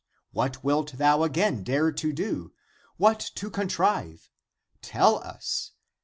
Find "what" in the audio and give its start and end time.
0.31-0.63, 2.97-3.19